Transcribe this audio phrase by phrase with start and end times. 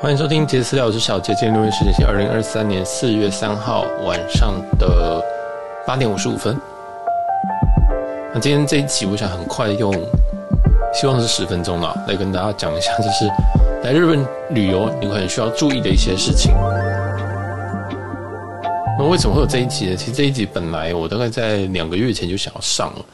[0.00, 1.34] 欢迎收听杰私聊，我是小杰。
[1.34, 5.20] 今天录音时间是二零二三年四月三号晚上的
[5.84, 6.56] 八点五十五分。
[8.32, 9.92] 那今天这一期，我想很快用，
[10.94, 13.28] 希望是十分钟了，来跟大家讲一下，就是
[13.82, 16.54] 来日本旅游你可能需要注意的一些事情。
[18.96, 19.96] 那为什么会有这一集呢？
[19.96, 23.04] 其实这一集本来我大概在两个月前就想要上了，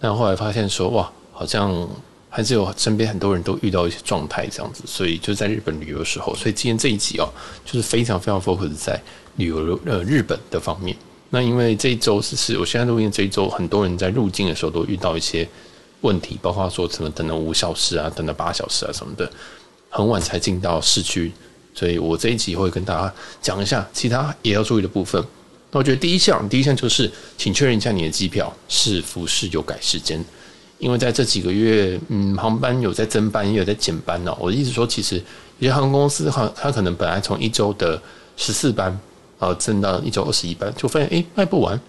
[0.00, 1.88] 但后来发现说，哇，好像。
[2.36, 7.28] 还是有身边很多人都遇到一些状态这样子，所以就在日本旅游的时候，所以今天这一集哦，
[7.64, 9.00] 就是非常非常 focus 在
[9.36, 10.96] 旅游呃日本的方面。
[11.30, 15.48] 那因为这一周是是我现在录音这一周，很多人在入境的时候都遇到一些
[16.00, 19.30] 问题，包括说什么等了五小时啊，等了八小时啊什么的，
[19.88, 21.30] 很晚才进到市区，
[21.72, 25.24] 所以我这一集会跟大家讲一下其他也要注意的部分。
[25.70, 30.24] 那我觉得第一项，第一项就是请确认一下你的机票是不是有改时间。
[30.78, 34.36] 因为在这几个月，嗯，航班有在增班，也有在减班哦。
[34.38, 35.16] 我的意思说，其实
[35.58, 38.00] 有些航空公司，它可能本来从一周的
[38.36, 38.98] 十四班，
[39.38, 41.80] 呃，增到一周二十一班，就发现诶卖不完，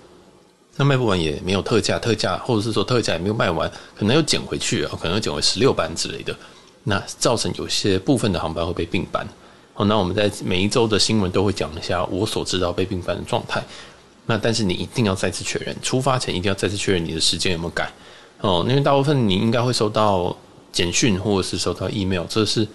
[0.77, 6.35] 那卖不完也没有特价，特价或者是说特价也没有卖完，可能又减回去，可能又减回十六班之类的，
[6.83, 9.27] 那造成有些部分的航班会被并班。
[9.73, 13.61] 好，那我们在每一周的新闻都会讲一下我所知道被并班的状态。
[14.27, 17.91] 那但是你一定要再次确认，出发前一定要再次确认你的时间有没有改。
[18.45, 20.35] 哦，因为大部分你应该会收到
[20.71, 22.67] 简讯或者是收到 email，这是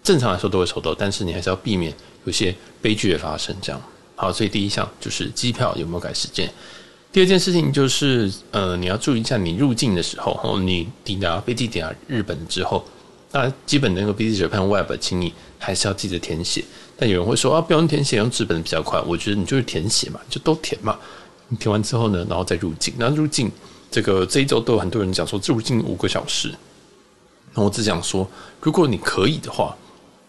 [0.00, 1.92] 正常来说都会收到，但是你还是要避免
[2.24, 3.54] 有些悲剧的发生。
[3.60, 3.82] 这样
[4.14, 6.48] 好，所以第一项就是机票有没有改时间。
[7.10, 12.84] 第二件事情就是，呃，你要注意一下你入境的时候，哦，你抵达飞机抵达日本之后，
[13.32, 16.62] 那基本的那个 Visit Japan Web，请你还是要记得填写。
[16.96, 19.00] 但有人会说啊，不用填写，用纸本比较快。
[19.00, 20.96] 我觉得你就是填写嘛，就都填嘛。
[21.48, 23.50] 你填完之后呢，然后再入境，然后入境。
[23.90, 26.54] 这个这一周都有很多人讲说入境五个小时，
[27.54, 28.28] 那我只想说，
[28.60, 29.74] 如果你可以的话，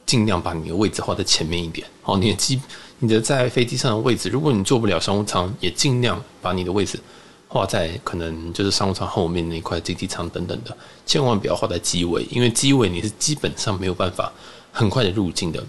[0.05, 1.85] 尽量把你的位置画在前面一点。
[2.01, 2.61] 好，你的机，
[2.99, 6.99] 你的在飞机上的位置，如果你坐不了商务舱，也尽量把你的位置
[7.47, 10.75] 画在可能就是商务舱后面那一块经济舱等等的，
[11.05, 14.31] 千万不要画在机尾，因为机尾你是基本上没有办法
[14.71, 15.63] 很快的入境的。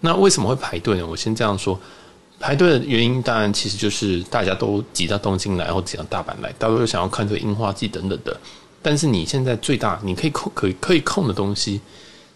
[0.00, 1.06] 那为什么会排队呢？
[1.06, 1.78] 我先这样说。
[2.38, 8.38] 排队的原因当然其实就是大家都挤到东京来，或挤到大阪来，大家都想要看这个樱花季等等的。
[8.82, 11.80] 但是你现在最大你可以控可以可以控的东西，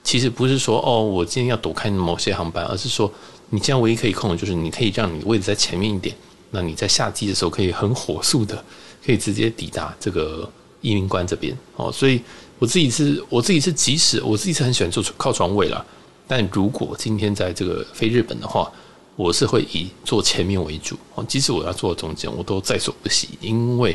[0.03, 3.13] 其实不是说哦，我今天要躲开某些航班，而是说
[3.51, 6.17] 你现在唯一可以控的就是你可以让你位置在前面一点，
[6.51, 8.65] 那你在下机的时候可以很火速的
[9.05, 10.51] 可以直接抵达这个
[10.81, 11.93] 移民关这边哦。
[11.93, 12.21] 所以
[12.59, 15.85] 我自己是我自己是即使我自己是很喜欢坐靠窗位啦，
[16.27, 18.73] 但如果今天在这个飞日本的话。
[19.21, 20.97] 我是会以坐前面为主，
[21.29, 23.95] 即使我要坐中间，我都在所不惜，因为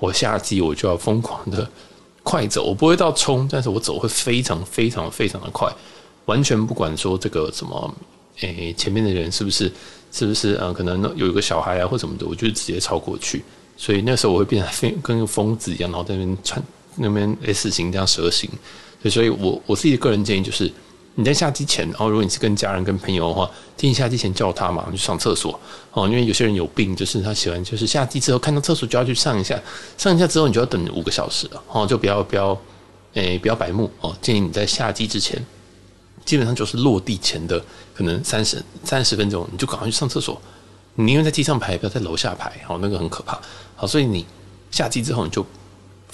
[0.00, 1.70] 我下机我就要疯狂的
[2.24, 5.72] 快走，我不会到冲，但是我走会非常非常非常的快，
[6.24, 7.94] 完全不管说这个什么，
[8.40, 9.70] 诶，前面的人是不是
[10.10, 13.44] 是不是呃，可能有一个小孩啊或什么的，我就直接超过去，
[13.76, 16.60] 所以那时候我会变成疯跟个疯子一样，然后在那边穿
[16.96, 18.50] 那边 S 型这样蛇形，
[19.08, 20.68] 所以我我自己的个人建议就是。
[21.16, 25.58] 你在下机前，然后如果你是跟家人、跟朋友的话，建议下机前叫他嘛，去上厕所
[25.92, 26.08] 哦。
[26.08, 29.56] 因为有些人有病，就是他喜欢，就是下机之后看到厕所就要去上一下，
[29.96, 32.58] 上一下之后你就要等五个小时了哦，就不要不要，
[33.12, 34.12] 诶，不要白目哦。
[34.20, 35.40] 建议你在下机之前，
[36.24, 37.64] 基本上就是落地前的
[37.94, 40.40] 可能三十三十分钟，你就赶快去上厕所。
[40.96, 43.40] 你宁愿在机上排，不要在楼下排，哦，那个很可怕。
[43.76, 44.26] 好，所以你
[44.72, 45.46] 下机之后你就。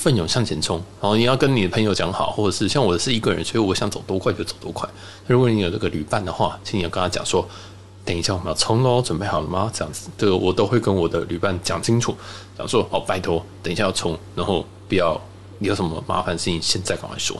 [0.00, 4.88] 奋勇向前冲，然后你要跟你的朋友讲好，或者是像我是一个人，所以我想走多快就走多快。
[5.26, 7.46] 如果你有这个旅伴的话，请你要跟他讲说，
[8.02, 9.70] 等一下我们要冲喽，准备好了吗？
[9.74, 12.16] 这样子，这个我都会跟我的旅伴讲清楚，
[12.56, 15.20] 讲说哦，拜托，等一下要冲，然后不要
[15.58, 17.36] 有什么麻烦事情，现在赶快说。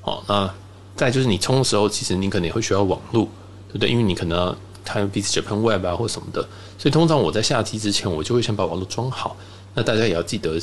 [0.00, 0.48] 好，那
[0.94, 3.24] 再就是你冲的时候，其实你可能也会需要网络，
[3.66, 3.90] 对不对？
[3.90, 6.42] 因为你可能看 Visit Japan Web 啊或什么的，
[6.78, 9.36] 所以通常我在下机之前，我就会先把网络装好。
[9.74, 10.56] 那大家也要记得，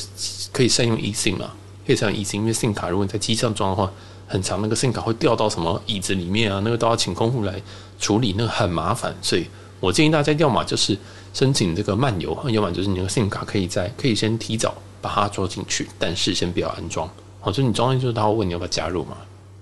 [0.53, 1.51] 可以善用 eSIM 嘛，
[1.85, 3.91] 可以善用 eSIM，因为 SIM 卡如果你在机上装的话，
[4.25, 7.61] 很长，那个 SIM 卡会掉到什么椅子里面啊，那个都要请空服来
[7.99, 9.13] 处理，那个很麻烦。
[9.21, 9.45] 所以
[9.81, 10.97] 我建议大家要么就是
[11.33, 17.09] 申请这个漫游，要么就是你那个 SIM 卡可以在可以先提早把它装进去，但是先不要安装。
[17.41, 19.17] 好，就你装进去，他会问你要不要加入嘛，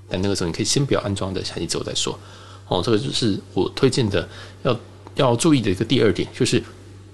[0.07, 2.15] 但那个时候你可以先不要安装的，下机之后再说。
[2.67, 4.29] 哦，这个就是我推荐的
[4.61, 4.79] 要
[5.15, 6.63] 要注意的一个第二点，就是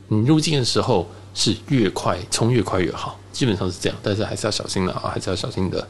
[0.09, 1.09] 你入境的时候。
[1.35, 5.87] 是越快冲越快越好，基本上是这样，但是还是要小心的啊，还是要小心的，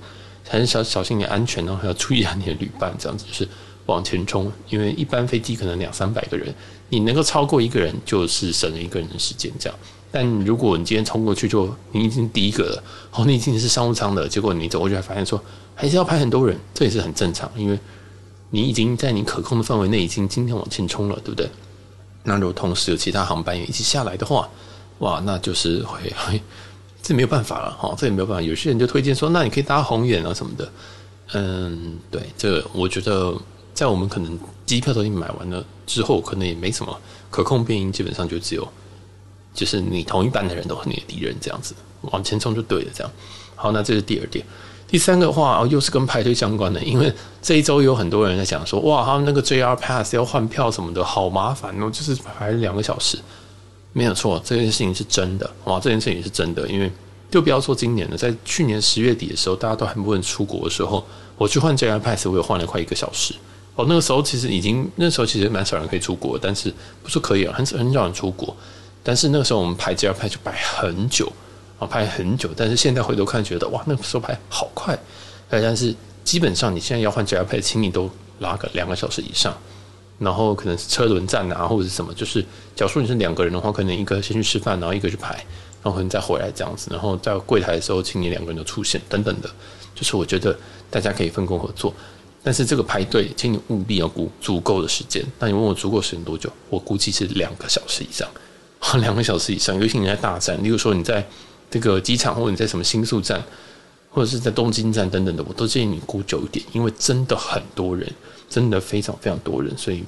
[0.50, 3.48] 还是小小心点安全，然后还要注意一下你的旅伴，这样子就是
[3.86, 6.54] 往前冲，因为一般飞机可能两三百个人，
[6.90, 9.80] 你能够超过一个人就是省了一个人的时间，这样。
[10.12, 15.40] 但如果你今天冲过去就你已经第一个了，哦，你已经是商务舱的，结果你走过去还发现说
[15.76, 17.78] 还是要排很多人，这也是很正常，因为
[18.50, 21.48] 你已经在你可控的范围内，已经今天往前冲了，对不对？
[22.24, 24.50] 那如果同时有其他航班也一起下来的话，
[25.00, 26.12] 哇，那就是会，
[27.02, 28.42] 这没有办法了哈，这也没有办法。
[28.42, 30.72] 有些人就推荐说，那你可以搭红眼啊什么的。
[31.34, 33.36] 嗯，对，这个我觉得
[33.74, 36.96] 在我们可能机票都已经买完了之后，可能也没什么
[37.30, 38.68] 可控变因，基本上就只有
[39.54, 42.92] 就是你同一班的人都是你的敌人，这样子往前冲就对了。
[42.94, 43.12] 这样
[43.56, 44.46] 好，那这是第二点。
[44.88, 47.12] 第三个话哦，又是跟排队相关的，因为
[47.42, 53.18] 这一周有很多人在讲说，哇，他们那个 JR Pass 要换票什么的，好麻烦哦，就是排两个小时。
[53.98, 56.92] 没有错，这件事情是真的，哇，这件事情是真的，因为
[57.32, 61.02] 就不要说今年了，在去年十月底的时候，大家都还不能出国的时候，
[61.38, 63.34] 我去换 JR Pass，我有换了快一个小时。
[63.76, 68.54] 哦，那个时候其实已经，那时候其实蛮少人可以出国，但是不是可以啊，很很少人出国，
[69.02, 71.32] 但是那个时候我们排 JR Pass 就排很久。
[71.78, 74.98] 啊，排很久，但是现在回头看，觉得哇，那个时候排好快。
[75.50, 75.94] 但是
[76.24, 78.10] 基本上你现在要换 JR Pass，请你都
[78.40, 79.54] 拉个两个小时以上。
[80.18, 82.42] 然后可能是车轮战啊，或者是什么，就是
[82.76, 85.34] 假如说你是两个人的话，可能一个先去吃饭，然后一个去排，
[85.84, 86.90] 然后可能再回来这样子。
[86.92, 89.50] 然后在柜台的时候，请你两个人都出现等等的，
[89.94, 90.58] 就是我觉得
[90.90, 91.94] 大家可以分工合作。
[92.44, 95.24] 但是这个排队，请你务必要估足够的时间。
[95.40, 96.50] 那你问我足够时间多久？
[96.70, 98.28] 我估计是两个小时以上，
[99.02, 99.80] 两个小时以上。
[99.80, 101.26] 尤其你在大站，例如说你在。
[101.68, 103.44] 这个机场，或者你在什么新宿站，
[104.10, 108.10] 或者是在东京站等等的，我都建议你估久一点，因为真的很多人，
[108.56, 110.02] 真的非常非常多人，所以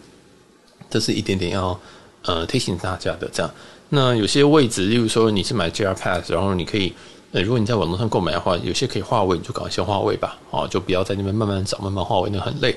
[0.90, 1.78] 这是一点点要
[2.22, 3.30] 呃提醒大家的。
[3.34, 3.54] 这样，
[3.90, 6.94] 那有些位置，例如说你是买 JR Pass，然后你可以，
[7.34, 12.74] 呃，如果你在网络上购买的话，有些可以划位，你就赶快先划位吧，哦，就不要在那边慢慢找，慢慢划位，那很累。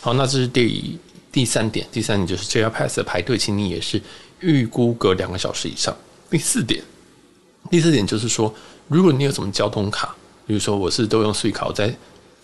[0.00, 0.96] 好，那这是第
[1.32, 4.00] 第三点，第三点就是 JR Pass 的排队，请你也是
[4.38, 5.92] 预估个两个小时以上。
[6.30, 6.80] 第四点。
[7.72, 8.54] 第四点就是说，
[8.86, 10.14] 如果你有什么交通卡，
[10.46, 11.92] 比如说我是都用 Suica，我在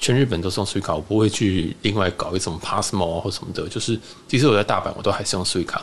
[0.04, 3.66] 全日本都是用 Suica，我不会去另外搞一种 Passmo 或什么的。
[3.66, 3.98] 就是
[4.28, 5.80] 即使我在大阪，我都还是用 Suica。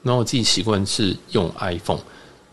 [0.00, 2.00] 那我自己习惯是用 iPhone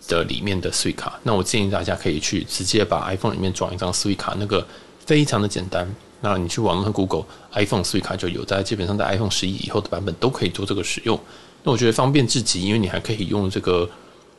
[0.10, 1.10] 的里面的 Suica。
[1.24, 4.68] 那我建议大家可以去直接把 iPhone 里面装一张 Suica，那个
[5.06, 5.90] 非常的简单。
[6.20, 7.24] 那你去网络上 Google
[7.54, 11.18] iPhone Suica 就有，在基本上在 iPhone 十一以后的版本都可以做这个使用。
[11.64, 13.90] 那我觉得方便至极，因为你还可以用这个。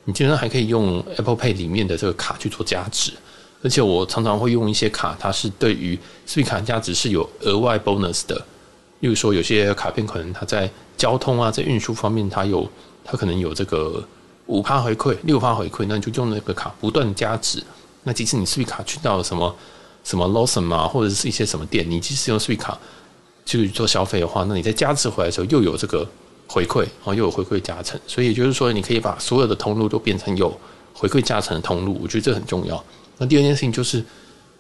[0.05, 3.13] 你基本上还可以用 Apple Pay 里面的这个卡去做加值，
[3.63, 8.37] 而且我常常会用一些卡，它是对于 Suica 加值是有额外 bonus 的。
[9.01, 12.69] 例如说，有些卡片可能它在交通啊，在运输方面，它有
[13.05, 14.03] 它可能有这个
[14.47, 17.63] 五趴回馈、六趴回馈，那你就用那个卡不断加值。
[18.05, 19.55] 那即使你 Suica 去到了什么
[20.05, 22.75] 什么 Lawson 啊，或者是一些什么店，你即使用 Suica
[23.45, 26.09] 去做消费的话，那你在加值回来的时候又有这个。
[26.51, 30.51] 回馈，然后又有回馈加成，所以也就是说，你可以把所有的通路都变成有
[30.95, 32.83] 回馈加成的通路，我觉得这很重要。
[33.19, 34.03] 那第二件事情就是，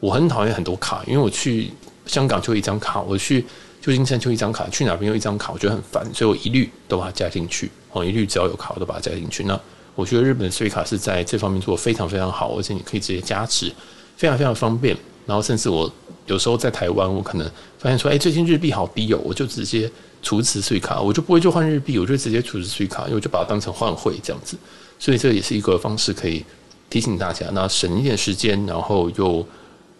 [0.00, 1.70] 我很讨厌很多卡，因为我去
[2.06, 3.44] 香港就一张卡，我去
[3.80, 7.70] 旧金山就一张卡，去哪边又一张卡，我觉得很烦，所以我一律都把它加进去。
[7.92, 9.44] 哦，一律只要有卡，我都把它加进去。
[9.44, 9.58] 那
[9.94, 13.72] 我觉得日本的税卡是在这方面做得非常非常好，而且你可以直接加持，
[14.16, 14.96] 非常非常方便。
[15.26, 15.90] 然后甚至我
[16.26, 19.90] 有时候在台湾，我可能发现说，哎，最近日币好低哦，我就直接。
[20.20, 24.56] 储值税卡，我就不会就换日币，我就直接储值税卡，因为我就把它当成换汇这样子，
[24.98, 26.44] 所以这也是一个方式，可以
[26.90, 29.46] 提醒大家，那省一点时间，然后又，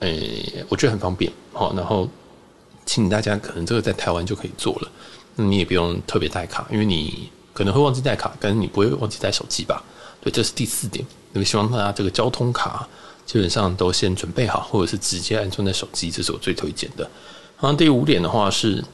[0.01, 2.09] 诶、我觉得很方便，好，然后
[2.87, 4.91] 请大家可能这个在台湾就可以做了，
[5.37, 9.83] 那你也不用特别带卡，因为你可能会忘记带卡，但是你不会忘记带手机吧？
[10.21, 12.89] 对，这是第四点，那么希望大家这个交通卡
[13.27, 17.03] 基本上都先准备好，或者是直接安装在手机，这是我最推荐的。
[17.61, 18.85] 然后第五点的话是。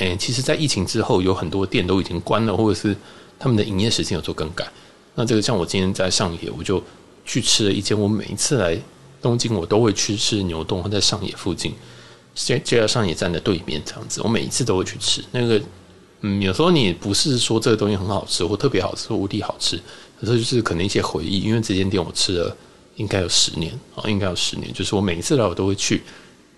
[0.00, 2.96] 诶、其实，在疫情之后，有很多店都已经关了，或者是
[3.36, 4.64] 他们的营业时间有做更改。
[5.16, 6.80] 那这个像我今天在上野，我就
[7.28, 8.76] 去吃了一间，我每一次来
[9.20, 11.74] 东京，我都会去吃牛洞，或在上野附近，
[12.34, 14.22] 就就在上野站的对面这样子。
[14.24, 15.60] 我每一次都会去吃那个，
[16.22, 19.76] 嗯，有时候你不是说这个东西很好吃，或特别好吃，或无敌好吃，
[20.20, 21.40] 有时候就是可能一些回忆。
[21.40, 22.56] 因为这间店我吃了
[22.96, 26.02] 应该有十年啊，应该有十年，就是我每一次来我都会去，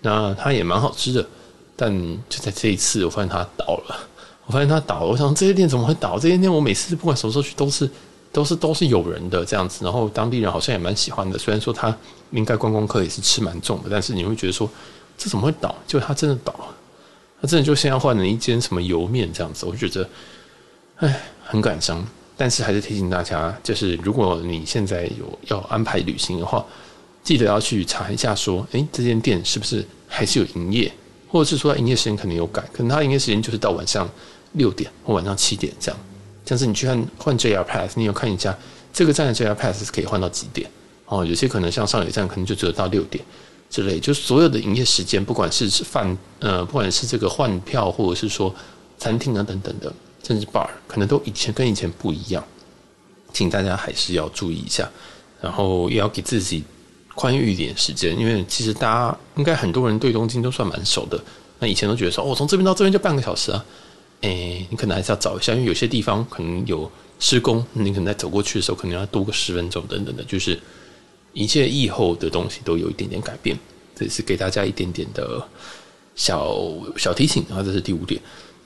[0.01, 1.27] 那它也蛮好吃的。
[1.75, 1.91] 但
[2.29, 4.07] 就在这一次，我发现它倒了。
[4.45, 6.17] 我发现它倒了，我想这些店怎么会倒？
[6.19, 7.89] 这些店我每次不管什么时候去，都是
[8.31, 9.83] 都是都是有人的这样子。
[9.83, 11.37] 然后当地人好像也蛮喜欢的。
[11.37, 11.95] 虽然说他
[12.31, 14.69] 应该观光客也是吃蛮重的，但是你会觉得说
[15.17, 15.75] 这怎么会倒？
[15.85, 16.75] 就他真的倒了，
[17.41, 19.65] 他真的就现在换了一间什么油面这样子。
[19.65, 20.09] 我觉得，
[20.97, 22.05] 哎，很感伤。
[22.37, 26.65] 但是还是提醒大家，就是如果你现在有要安排旅行的话，
[27.23, 30.91] 记得要去查一下，说，诶，这间店是不是还是有营业？
[31.27, 34.09] 或者是说，营业时间可能有改，可能他营业时间就是到晚上
[34.53, 35.99] 六点或晚上七点这样。
[36.45, 38.57] 像是你去看换 JR Pass，你有看一下
[38.91, 40.69] 这个站的 JR Pass 是可以换到几点？
[41.05, 43.21] 哦，有些可能像上野站可能就只有到六点，
[43.69, 48.53] 之类，就所有的营业时间，不管是饭呃，不管是这个换票，或者是说
[48.97, 49.91] 餐厅啊等等的，
[50.23, 52.41] 甚至 bar，可能都以前跟以前不一样，
[53.33, 54.89] 请大家还是要注意一下，
[55.41, 56.63] 然后也要给自己
[57.13, 61.21] 宽裕一点时间，因为其实大家应该很多人对东京都算蛮熟的，
[61.59, 63.65] 那以前都觉得说，哦，从这边到这边就半个小时啊，
[64.21, 70.59] 诶，你可能还是要找一下，因为有些地方可能有施工，你可能在走过去的时候，可能要多个十分钟等等的，就是。
[71.33, 73.57] 一切疫后的东西都有一点点改变，
[73.95, 75.41] 这是给大家一点点的
[76.13, 76.57] 小
[76.97, 77.63] 小提醒啊。
[77.63, 78.21] 这是第五点。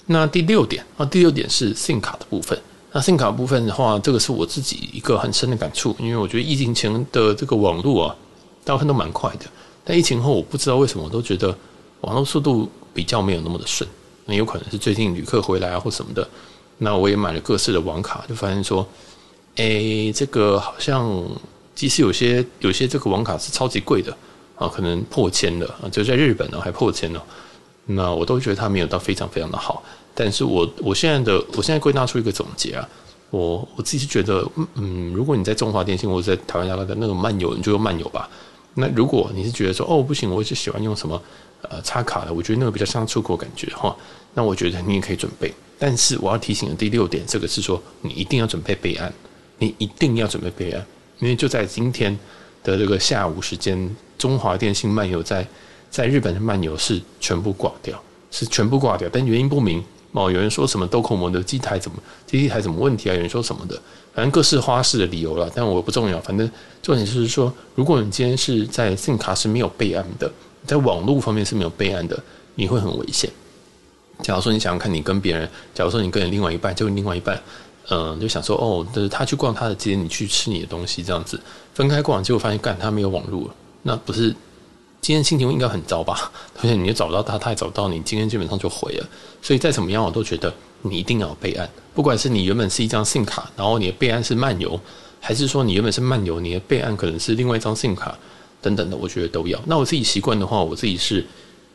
[0.08, 2.60] 那第六点啊，第六点是 SIM 卡的部分。
[2.92, 8.16] 那 SIM 卡部分的话，这个是我自己一个很深的感触，因为我觉得疫情前的这个网络啊，
[8.64, 9.46] 大部分都蛮快的。
[9.84, 11.56] 但疫情后，我不知道为什么，我都觉得
[12.02, 13.88] 网络速度比较没有那么的顺。
[14.26, 16.28] 那有可能是最近旅客回来啊，或什么的。
[16.78, 18.88] 那我也买了各式的网卡，就发现说，
[19.56, 21.24] 哎，这个好像。
[21.76, 24.10] 即使有些有些这个网卡是超级贵的
[24.56, 27.22] 啊，可能破千的啊，就在日本呢还破千呢，
[27.88, 29.84] 那我都觉得它没有到非常非常的好。
[30.14, 32.90] 但是我我现在的我现在归纳出一个总结啊，
[33.30, 38.30] 我我自己是觉得，嗯，如果你在中华电信或者在台湾家的那个漫游，你就用漫游吧。
[38.76, 41.22] 那如果你是觉得说哦不行，我就喜欢用什么
[41.64, 43.96] 呃插卡的，我觉得那个比较像出国感觉哈，
[44.34, 45.54] 那我觉得你也可以准备。
[45.80, 49.12] 但是我要提醒的第六点，这个是说你一定要准备备案，
[49.58, 50.86] 你一定要准备备案。
[51.20, 52.18] 因为就在今天
[52.64, 55.48] 的这个下午时间，中华电信漫游在
[55.90, 58.02] 在日本的漫游是全部挂掉，
[58.32, 59.82] 是全部挂掉，但原因不明
[60.16, 60.32] 哦。
[60.32, 63.14] 有人说什么 DOCOMO 的机台怎么机台怎么问题啊？
[63.14, 63.80] 有人说什么的，
[64.14, 66.20] 反正各式花式的理由了，但我不重要。
[66.22, 66.50] 反正
[66.82, 70.32] 重点就是说，如果你今天是在 SIM 卡是没有备案的，
[70.66, 72.18] 在网络方面是没有备案的，
[72.56, 73.30] 你会很危险。
[74.22, 77.42] 假如说你想要看你跟别人，假如说你跟你另外一半，就另外一半。
[77.88, 81.40] 嗯，就想说哦，就是他去逛他的街，你去吃你的东西，这样子
[81.76, 83.48] 分开逛，结果发现干他没有网络，
[83.84, 84.36] 那不是
[85.06, 86.32] 今天心情应该很糟吧？
[86.58, 89.08] 而且你也找不到他，他也找不到你，今天基本上就毁了。
[89.40, 94.80] 所以再怎么样，我都觉得你一定要备案，不管是你原本是一张信卡，然后你的备案是漫游，
[95.20, 98.18] 还是说你原本是漫游，你的备案可能是另外一张 SIM 卡
[98.64, 99.62] 等等的，我觉得都要。
[99.68, 101.24] 那我自己习惯的话，我自己是，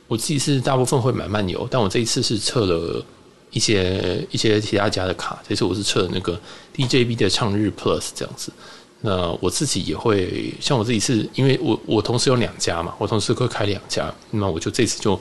[0.09, 3.07] 我自己是大部分会买漫游，但我这一次是测了。
[3.53, 6.41] 一些一些其他家的卡，这次我是测那个
[6.73, 8.53] DJB 的畅日 Plus 这样子。
[9.02, 15.19] 那我自己也会，像我自己是因为我我同时有两家嘛，我同时会开两家，那我就这次就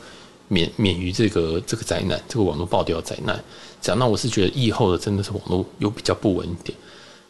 [0.47, 3.41] 免免于这个这个灾难，这个网络爆掉灾难。
[3.81, 6.77] 这样，那我是觉得疫后的真的是网络又比较不稳一点，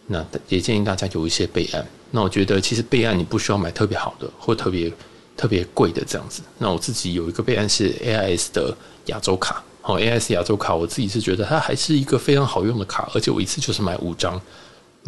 [0.08, 1.88] 那也建议大家有一些备案。
[2.12, 4.92] 那我觉得其实备案你不需要买特别好的或特别
[5.38, 6.42] 特别贵的这样子。
[6.58, 8.76] 那我自己有一个备案是 AIS 的
[9.06, 9.64] 亚洲卡。
[9.82, 14.40] 哦，AIS 亚洲卡，我自己是觉得它还是一个非常好用的卡，而且我一次就是买五张，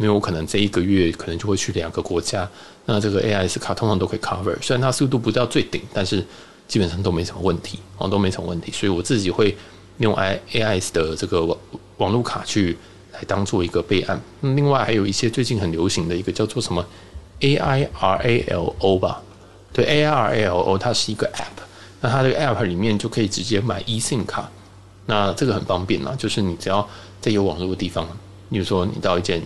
[0.02, 2.48] 因为我可能这一个月可能就会去两个国家，
[2.86, 6.26] 那这个 AIS 卡通常都可以 cover，虽然它速度不到最顶，但是
[6.66, 9.56] 基本上都没什么问题，哦，都没什么问题，所以我自己会
[9.98, 11.56] 用 I AIS 的这个网
[11.98, 12.76] 网络卡去
[13.12, 14.20] 来当做一个备案。
[14.40, 16.84] 另外还有一些最近很流行的一个叫做什么
[17.38, 19.22] AIRALO 吧，
[19.72, 21.62] 对，AIRALO 它是一个 app，
[22.00, 24.50] 那它这个 app 里面就可以直接买 eSIM 卡。
[25.06, 26.88] 那这个很方便啦，就是你只要
[27.20, 28.06] 在有网络的地方，
[28.50, 29.42] 比如说你到一间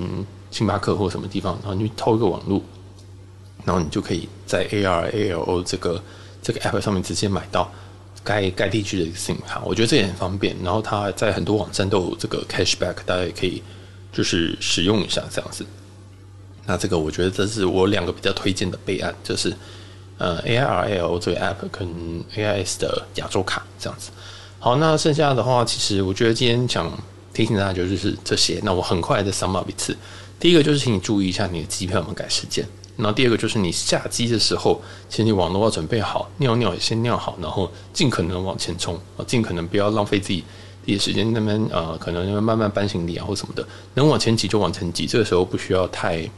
[0.57, 2.63] 星巴克或什么地方，然后你偷一个网络，
[3.67, 6.03] 然后你就可以在 ARALO 这个
[6.41, 7.71] 这个 app 上面直接买到
[8.25, 10.57] 该该地区的一个 SIM 卡，我觉得这也很方便。
[10.65, 13.63] 然后它在很多网站都有这个 cashback，大家也可以
[14.11, 15.67] 就是使用一下这样子。
[16.65, 19.55] 那这个我觉得这是我两个比较推荐的备案，就是
[20.17, 21.87] 呃 ARALO 这个 app 跟
[22.35, 24.11] AIS 的亚洲卡这样子。
[24.59, 26.91] 好，那剩下的话，其实我觉得今天想
[27.35, 28.59] 提醒大家就是这些。
[28.65, 29.95] 那我很快的 sum up 一次。
[30.39, 32.67] 第一个就是请你注意一下你的机票有没有改时间。
[32.97, 40.43] 然后第二个就是你下机的时候，请你网络要准备好，尿尿也先尿好，然后尽可能往前冲啊，尽可能不要浪费自己
[40.85, 45.07] 第一时间那边呃，可能慢慢搬行李啊或什么的，能往前挤就往前挤。
[45.07, 46.29] 这个时候不需要太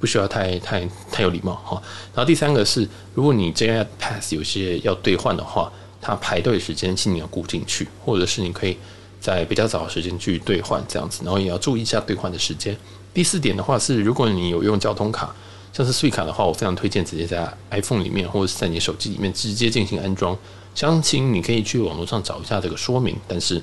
[0.00, 1.82] 不需要太太太有礼貌哈。
[2.14, 5.72] 然后第三个是，如果你 JR Pass 有些要兑换的话。
[5.98, 8.76] 它排队时间，请你要顾进去，或者是你可以
[9.26, 12.76] 在比较早的时间去兑换这样子，然后也要注意一下兑换的时间。
[13.12, 15.34] 第四点的话是，如果你有用交通卡，
[15.72, 20.38] 像是税卡的话，我非常推荐直接在 iPhone 里面或者是在你手机里面直接进行安装。
[20.76, 23.60] 详情你可以去网络上找一下这个说明，但是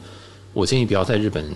[0.51, 1.49] 我建议不要在日本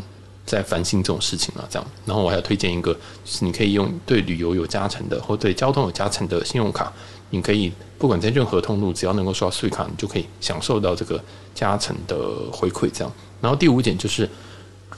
[0.47, 1.67] 在烦心这种事情了。
[1.69, 6.91] 这样，然后我还要推荐一个，就是你可以用对旅游有加成的或对交通有加成的信用卡。
[7.29, 11.21] 你可以不管在任何通路，只要能够刷税卡你就可以享受到这个
[11.53, 12.17] 加成的
[12.53, 12.89] 回馈。
[12.89, 14.29] 这样，然后第五点就是，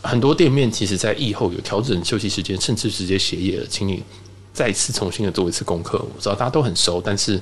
[0.04, 3.66] 很多店面其实在疫后有调整休息时间，甚至直接歇业了。
[3.68, 4.04] 请你
[4.54, 5.98] 再次重新的做一次功课。
[5.98, 7.42] 我知道大家都很熟，但是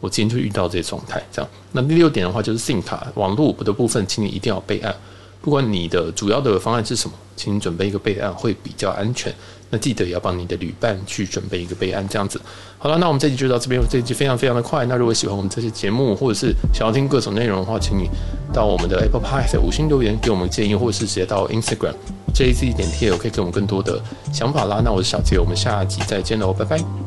[0.00, 1.50] 我今天就遇到这些状态，这样。
[1.72, 4.94] 那第六点的话就是 SIM 卡网络的部分，请你一定要备案。
[5.40, 9.32] 不管你的主要的方案是什么，请你准备一个备案会比较安全。
[9.68, 12.40] 那记得也要帮你的旅伴去准备一个备案，这样子。
[12.78, 13.82] 好了，那我们这集就到这边。
[13.90, 14.86] 这集非常非常的快。
[14.86, 18.08] 那如果喜欢我们这些节目，或者是想要听各种内容的话，请你
[18.52, 21.94] 到我们的 Apple Pie 在五星留言给我们建议，或者是直接到 Instagram
[22.32, 24.00] JAZZ 点 TL 可以给我们更多的
[24.32, 24.80] 想法啦。
[24.84, 27.05] 那我是小杰，我们下集再见喽，拜拜。